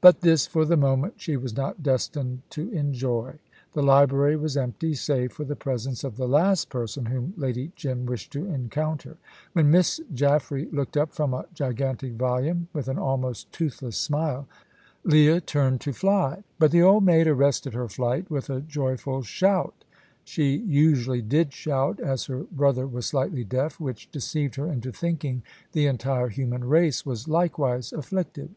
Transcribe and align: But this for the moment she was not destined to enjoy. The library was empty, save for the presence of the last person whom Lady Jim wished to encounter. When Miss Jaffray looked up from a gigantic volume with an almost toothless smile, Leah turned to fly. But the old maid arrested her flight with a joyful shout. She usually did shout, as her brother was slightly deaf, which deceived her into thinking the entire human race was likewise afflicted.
But 0.00 0.20
this 0.20 0.46
for 0.46 0.64
the 0.64 0.76
moment 0.76 1.14
she 1.16 1.36
was 1.36 1.56
not 1.56 1.82
destined 1.82 2.42
to 2.50 2.68
enjoy. 2.70 3.40
The 3.72 3.82
library 3.82 4.36
was 4.36 4.56
empty, 4.56 4.94
save 4.94 5.32
for 5.32 5.42
the 5.42 5.56
presence 5.56 6.04
of 6.04 6.16
the 6.16 6.28
last 6.28 6.68
person 6.68 7.06
whom 7.06 7.34
Lady 7.36 7.72
Jim 7.74 8.06
wished 8.06 8.30
to 8.34 8.46
encounter. 8.46 9.16
When 9.52 9.72
Miss 9.72 9.98
Jaffray 10.12 10.66
looked 10.72 10.96
up 10.96 11.10
from 11.12 11.34
a 11.34 11.46
gigantic 11.52 12.12
volume 12.12 12.68
with 12.72 12.86
an 12.86 12.96
almost 12.96 13.50
toothless 13.50 13.96
smile, 13.96 14.46
Leah 15.02 15.40
turned 15.40 15.80
to 15.80 15.92
fly. 15.92 16.44
But 16.60 16.70
the 16.70 16.82
old 16.84 17.02
maid 17.02 17.26
arrested 17.26 17.74
her 17.74 17.88
flight 17.88 18.30
with 18.30 18.48
a 18.48 18.60
joyful 18.60 19.22
shout. 19.22 19.84
She 20.22 20.54
usually 20.58 21.22
did 21.22 21.52
shout, 21.52 21.98
as 21.98 22.26
her 22.26 22.44
brother 22.52 22.86
was 22.86 23.06
slightly 23.06 23.42
deaf, 23.42 23.80
which 23.80 24.12
deceived 24.12 24.54
her 24.54 24.70
into 24.70 24.92
thinking 24.92 25.42
the 25.72 25.88
entire 25.88 26.28
human 26.28 26.62
race 26.62 27.04
was 27.04 27.26
likewise 27.26 27.92
afflicted. 27.92 28.54